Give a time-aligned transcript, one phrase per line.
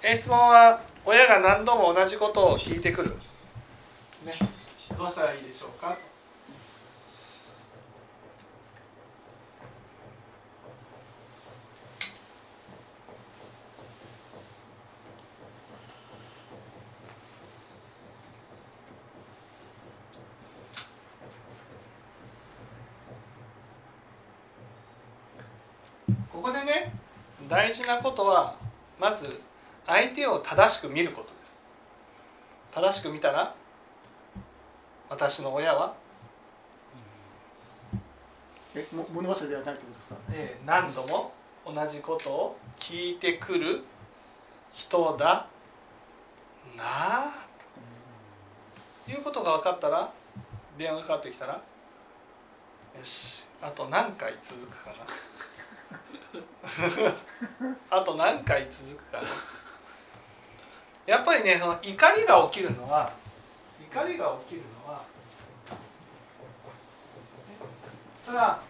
[0.00, 3.10] え質問は親が何度も同じことを聞いてくる、
[4.24, 4.38] ね、
[4.96, 5.96] どうしたらいいでしょうか？
[26.32, 26.92] ここでね
[27.48, 28.54] 大事なことは
[28.98, 29.40] まず
[29.88, 31.56] 相手を正しく見ることです。
[32.74, 33.54] 正しく見たら
[35.08, 35.94] 私の親は
[38.74, 40.16] えも物忘れではないってことですか？
[40.32, 41.32] えー何度も
[41.66, 43.82] 同じことを聞いてくる
[44.72, 45.46] 人だ。
[46.76, 47.32] なあ。
[49.06, 50.12] ということが分かったら
[50.76, 51.60] 電話がかかってきたらよ
[53.02, 53.44] し。
[53.62, 54.96] あと何回続くかな。
[57.90, 59.28] あと何回続くかな
[61.08, 63.10] やっぱりねその怒りが起きるのは
[63.90, 65.02] 怒りが起きるのは
[68.20, 68.60] それは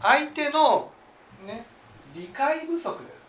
[0.00, 0.90] 相手の
[1.46, 1.66] ね
[2.14, 3.24] 理解不足です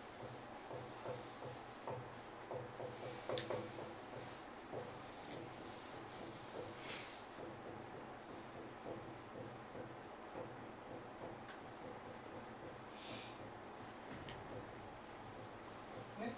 [16.21, 16.33] ね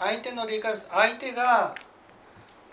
[0.00, 1.74] 相手の理解相手が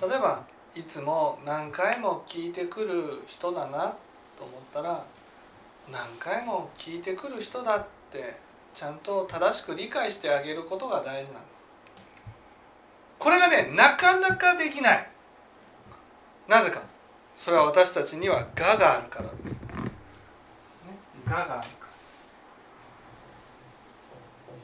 [0.02, 0.44] 例えば
[0.76, 3.96] いつも何回も聞いてくる人だな
[4.38, 5.04] と思ったら
[5.92, 8.38] 何回も聞いてくる人だって
[8.74, 11.70] ちゃんと正しく理解してあげることが大事なんです。
[13.20, 15.10] これがねなかなかできない。
[16.48, 16.82] なぜか。
[17.38, 19.60] それは私たちには我があるからです、ね、
[21.26, 21.88] 我があるか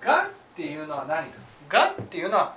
[0.01, 0.17] ら。
[0.21, 1.52] 我っていうのは何か。
[1.73, 2.55] 我っていうのは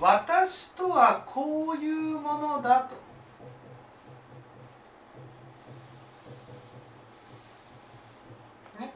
[0.00, 2.94] 私とはこういうものだと。
[8.80, 8.92] ね？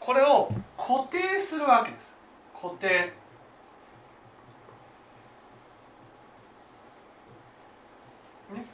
[0.00, 2.14] これを固定するわけです。
[2.54, 2.88] 固定。
[2.88, 3.12] ね？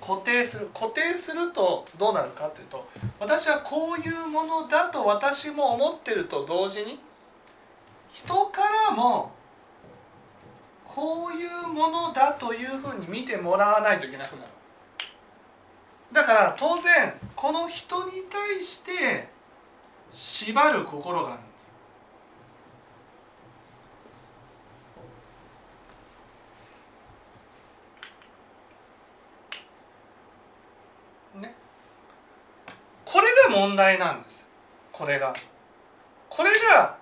[0.00, 0.70] 固定する。
[0.72, 2.88] 固定するとどうなるかっていうと
[3.18, 7.00] 私はこういうものだと私も思ってると同時に
[8.12, 9.32] 人からも
[10.92, 14.48] こういうものだというふうに見てもらわないといけなくなる。
[16.12, 19.28] だから当然この人に対して
[20.12, 21.50] 縛る心があるんで
[31.36, 31.38] す。
[31.40, 31.54] ね。
[33.04, 34.44] これが問題なんです。
[34.90, 35.32] これが。
[36.28, 36.98] これが。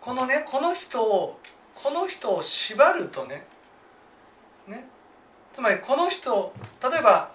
[0.00, 1.40] このねこの人を
[1.80, 3.46] この人を縛るとね
[4.66, 4.84] ね
[5.54, 6.52] つまりこの人
[6.82, 7.30] 例えば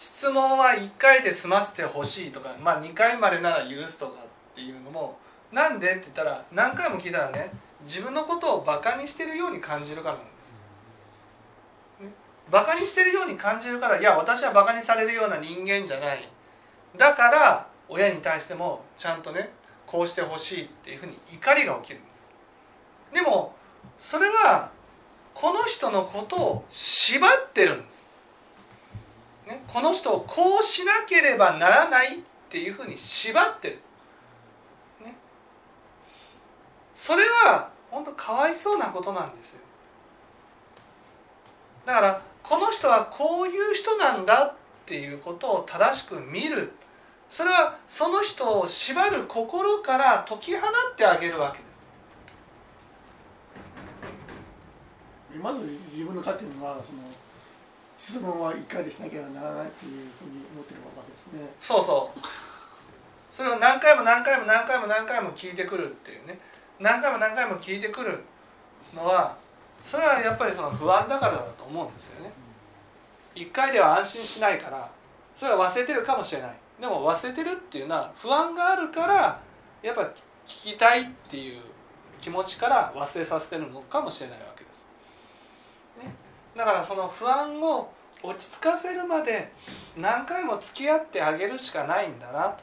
[0.00, 4.12] 質問は1回で済ませてほしいとか、まあ、2回までなら許すとか
[4.52, 5.18] っていうのも
[5.52, 7.52] なんでって言ったら何回も聞いたらね
[7.84, 10.56] 自分のことをバカにしてるように感じるからなんです。
[12.00, 12.08] ね、
[12.50, 16.28] バカにしてるように感じるからいや私はバカにされるような人間じゃない
[16.96, 19.52] だから親に対してもちゃんとね
[19.86, 22.18] こうしてほしいっていうふうに怒りが起きるんです。
[23.14, 23.54] でも
[23.98, 24.70] それは
[25.34, 28.06] この人のことを縛ってるんです。
[29.46, 32.18] ね、この人をこうしなければならないっ
[32.50, 33.78] ていうふうに縛ってる、
[35.04, 35.16] ね、
[36.94, 39.60] それは本当かわいそうなことなんですよ。
[41.86, 44.54] だからこの人はこういう人なんだっ
[44.84, 46.72] ていうことを正しく見る。
[47.30, 51.67] それはその人を縛る心から解き放ってあげるわけです。
[55.38, 55.60] まず
[55.92, 57.02] 自分の家庭はその
[57.96, 61.48] 質問は1回でしなきゃならないっていうふうに思ってるわけですね。
[61.60, 62.20] そうそう
[63.34, 66.38] それを何回も何回も何回も何回も聞いてくるっていうね
[66.78, 68.18] 何回も何回も聞いてくる
[68.94, 69.36] のは
[69.82, 72.32] それはやっぱりその不安だからだと思うんですよね。
[73.34, 74.90] 1回では安心しないから
[75.34, 79.40] それは忘れてるかもしれないでも忘れてるっていうのは不安があるから
[79.82, 80.02] やっぱ
[80.46, 81.60] 聞きたいっていう
[82.20, 84.57] 気持ちから忘れさせてるのかもしれないわ。
[86.58, 87.88] だからその不安を
[88.20, 89.52] 落ち着かせるまで
[89.96, 92.56] 何回も付き合ってあげるしかないんだな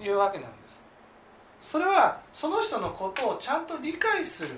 [0.00, 0.82] というわけなんです。
[1.60, 4.56] それはその人のことをちゃんと理解する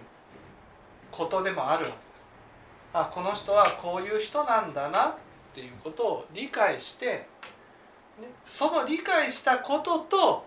[1.11, 2.05] ことでもあるわけです。
[2.93, 5.15] あこの人はこういう人なんだなっ
[5.53, 7.27] ていうことを理解して、ね、
[8.47, 10.47] その理解したことと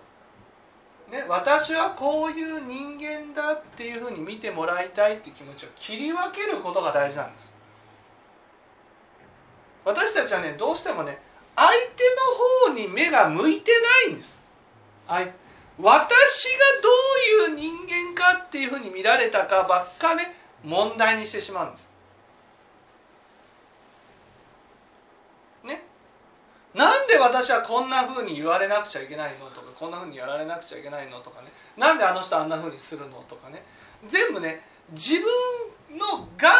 [1.11, 7.56] ね、私はこういう人間だっていうふうに見てもらいたいっていう気持ちを切り分けることが大事なんです
[9.87, 11.17] 私たちはねどうしてもね
[11.55, 12.03] 相手
[12.67, 13.71] の方に目が向いて
[14.05, 14.37] ないんです。
[15.07, 15.33] はい。
[15.79, 21.89] 私がどういう人間かっていうふうに見られたかばっかね問題にしてしまうんです。
[25.63, 25.81] ね。
[26.75, 31.47] なんで私はこんなふうに言われなくちゃいけないのとかこんなふうにやられなくちゃいけないのとかね。
[31.77, 33.63] なんであの人あんなふうにするのとかね。
[34.05, 34.61] 全部ね
[34.91, 36.57] 自分のが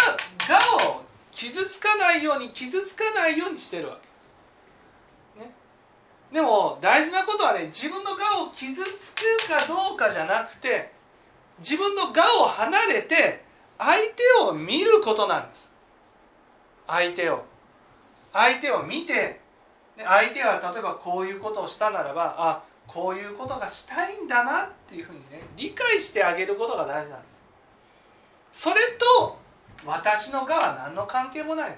[0.47, 0.59] が
[0.89, 1.06] を
[1.37, 3.99] 傷つかないように傷つかないようにしてるわ。
[5.35, 5.43] け。
[5.43, 5.51] ね、
[6.33, 10.91] でも大事なことはね自分のがを傷つくかどうかじゃなくて
[11.59, 13.43] 自分のがを離れて
[13.77, 15.71] 相手を見ることなんです。
[16.87, 17.45] 相手を。
[18.33, 19.39] 相手を見て
[19.95, 27.43] 相手は例えばこういうことをしたならばあこういうことがしたいんだなっていうふうにね理解してあげることが大事なんです。
[28.51, 29.45] それと
[29.85, 31.77] 私のがは何の関係もない。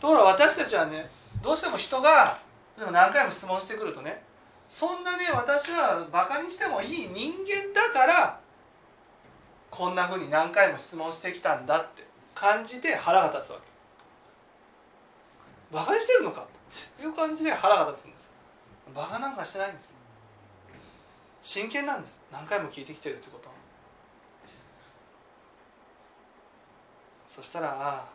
[0.00, 1.08] ところが私たちはね
[1.42, 2.38] どうしても人が
[2.78, 4.22] でも何回も質問してくるとね
[4.68, 8.38] そんなね私はバカにしてもいい人間だから
[9.70, 13.62] こんなふうに何回も質問してきたんだって感じで腹が立つわけ。
[15.74, 16.46] バカにしてるのか？
[16.98, 18.30] という感じで腹が立つんです。
[18.94, 19.94] バカなんかしてないんです。
[21.42, 22.20] 真剣なんです。
[22.30, 23.55] 何回も聞いてきてるってことは。
[27.36, 28.06] そしたらああ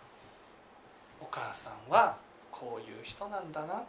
[1.22, 2.18] お母さんは
[2.52, 3.84] こういう人なんだな。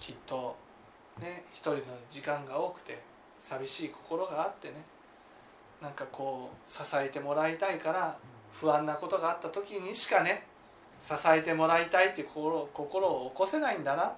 [0.00, 0.56] きっと
[1.20, 3.00] ね一人の時間が多くて
[3.38, 4.84] 寂しい心があってね。
[5.80, 8.18] なんかこう支えてもらいたいから
[8.52, 10.44] 不安なことがあった時にしかね
[10.98, 14.06] 支えてもらいたいって心心を起こせないんだな。
[14.06, 14.16] と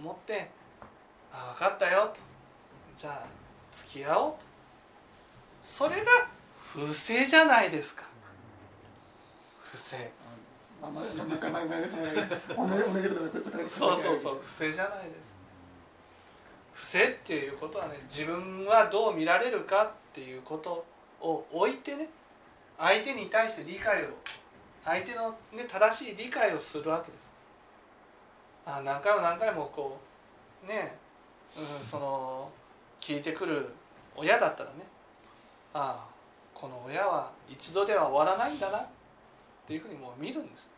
[0.00, 0.50] 思って
[1.32, 2.18] 「あ分かったよ」と
[2.96, 3.22] 「じゃあ
[3.70, 4.38] 付き合おう」と。
[5.62, 6.10] それが
[6.58, 8.17] 不正じゃないですか。
[9.88, 10.10] 正
[10.82, 15.36] あまあなんかなんか同じことそうそうそう不正じゃないです。
[16.72, 20.84] 不正っていうことはね自分はどう見られるかっていうこと
[21.20, 22.08] を置いてね
[22.78, 24.08] 相手に対して理解を
[24.84, 27.26] 相手の、ね、正しい理解をするわけです。
[28.66, 29.98] あ何回も何回もこ
[30.64, 30.96] うね、
[31.56, 32.50] うん、その
[33.00, 33.68] 聞いてくる
[34.14, 34.76] 親だったらね
[35.72, 36.08] ああ
[36.54, 38.78] この親は一度では終わらないんだな。
[38.78, 38.86] っ
[39.68, 40.70] ていうふうにもう見るんです。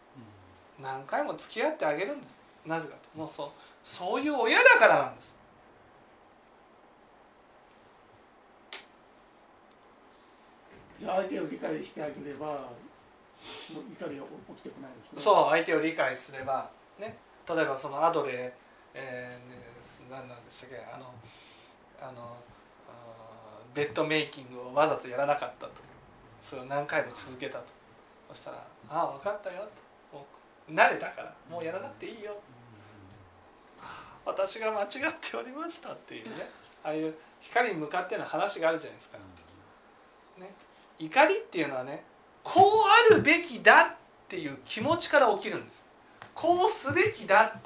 [0.83, 2.37] 何回も付き合ってあげるんです。
[2.67, 3.51] なぜかともうそう
[3.85, 5.37] そういう親だからなんです。
[10.99, 15.23] じゃあ相手を理解してあげれば怒りは起きてこないですね。
[15.23, 17.17] そう相手を理解すればね。
[17.49, 18.53] 例えばその後で、
[18.93, 19.63] えーね、
[20.11, 21.15] 何なんでしたっけあの
[22.03, 22.37] あの
[23.73, 25.73] ベッドメイキングをわざとやらなかったと。
[26.41, 27.80] それを何回も続けたと
[28.33, 29.69] そしたら「ああ分かったよ」
[30.11, 30.17] と。
[30.17, 30.27] も
[30.69, 31.35] う慣れたから。
[31.49, 32.41] もうやらなくていいよ
[34.25, 36.49] 私が間違っておりましたっていうね。
[36.85, 39.19] ああいう光に向かっての話があるじゃないですか、
[40.39, 40.55] ね、
[40.99, 42.05] 怒りっていうのはね
[42.45, 42.65] こう
[43.13, 43.95] あるべきだっ
[44.29, 45.85] ていう気持ちから起きるんです。
[46.35, 47.61] こうすべきだっ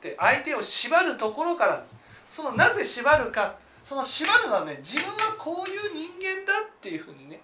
[0.00, 1.84] て相手を縛るところから。
[2.30, 3.56] そのなぜ縛るか。
[3.82, 7.40] その縛るのはね自分はこういう人間だっていうふうにね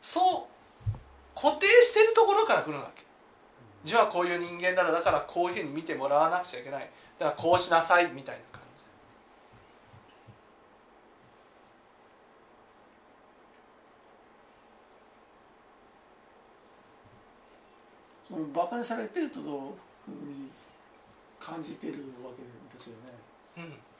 [0.00, 0.53] そう
[1.34, 3.02] 固定してるところから来るわけ。
[3.84, 6.90] 自分はこういう人間だだからこういうふうに見てもらわなくちゃいけない。
[7.18, 8.84] だからこうしなさいみたいな感じ。
[18.28, 19.72] そのバカにされてるとどういう
[20.06, 20.50] ふうに
[21.38, 22.42] 感じてるわけ
[22.76, 23.12] ですよね。
[23.58, 23.93] うん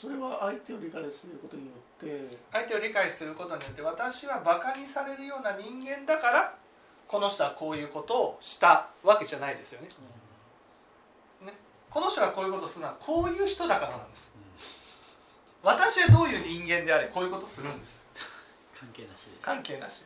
[0.00, 6.54] それは相手を理解することによって相手を理解することによって私はバカにされるような人間だから
[7.06, 9.88] この人はこういうことをしたわけじゃないですよね。
[11.44, 11.52] ね
[11.90, 14.32] この人がこういうことをするのはこういう人だからなんです。
[15.62, 18.00] 私はどういう人間であれこういうことをするんです。
[18.80, 20.04] 関係なしで関係なし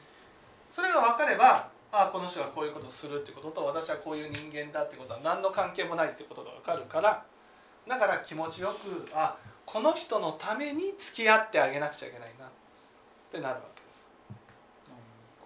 [0.73, 7.25] それが分かればあこの人がこういうことをするってことと私はこういう人間だってことは何の関係もないってことが分かるから
[7.89, 9.37] だから気持ちよくあ
[9.67, 12.49] この人のために付き合ってあげなくちゃいけないなっ
[13.31, 14.05] てなるわけです。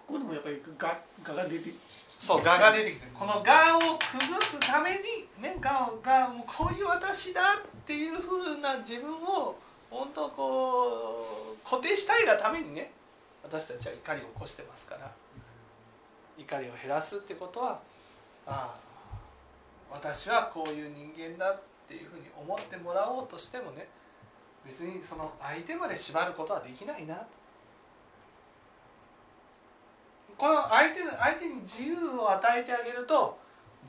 [0.07, 1.73] ここでもやっぱりががが出て
[2.19, 4.97] そう我が出てきてこの我を崩すために
[5.39, 9.55] ね我を我をこういう私だっていうふうな自分を
[9.89, 12.91] 本当こう固定したいがためにね
[13.43, 15.11] 私たちは怒りを起こしてますから。
[16.39, 17.79] 怒りを減らすってことは
[18.47, 18.75] ああ
[19.91, 23.87] 私はこういう人間だってていうふうに思ってもらおうとしてもね
[24.65, 27.25] 別にその相手まで縛ることはできないなと。
[30.37, 33.37] この相手相手に自由を与えてあげると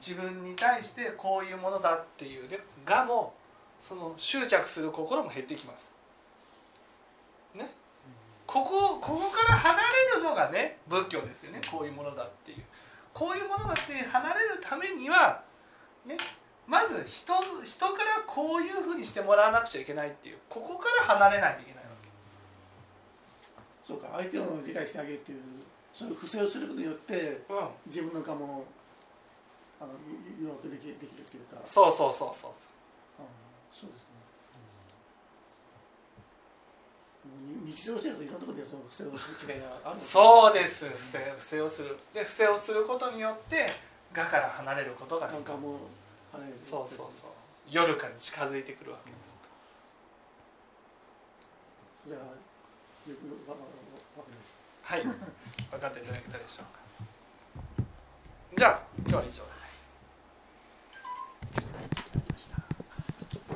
[0.01, 3.35] 自分に対してこういうものだっていうでがも
[3.79, 5.93] その執着する心も減ってきます。
[7.55, 7.71] ね、
[8.47, 9.79] ここここから離
[10.15, 11.61] れるのがね仏教ですよね。
[11.71, 12.65] こういうものだっていう。
[13.13, 15.43] こういうものだって離れるためには
[16.07, 16.17] ね
[16.71, 20.39] まず人人からこういうふうにしてもらわなくちゃいけないっていう。
[20.49, 22.09] ここから離れないといけないわけ。
[23.85, 25.41] そうか相手を理解してあげるっていう
[25.93, 27.69] そういう不正をすることによってうん。
[27.87, 28.65] 自分の我も
[29.81, 29.91] あの
[30.39, 31.61] ゆ弱くできできるっていうか。
[31.65, 32.51] そうそうそうそう
[33.19, 33.27] あ
[33.75, 34.07] そうです
[37.27, 37.31] ね、
[37.67, 40.89] 日常生活いろんなところでその不正をする機会があるそうです。
[40.89, 41.99] 不正不正をする。
[42.15, 43.67] で不正をすることによって
[44.15, 45.45] 我から離れることができる。
[45.45, 45.77] なんかもう
[46.57, 47.31] そうそうそう。
[47.71, 49.35] 夜かに近づいてくるわけです。
[52.05, 52.31] それはよ
[53.07, 55.03] くわわわかりますはい。
[55.71, 56.81] 分かっていただけたでしょうか。
[58.57, 59.60] じゃあ今日は以上です